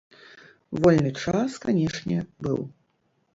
[0.85, 2.17] Вольны час, канечне,
[2.49, 2.59] быў.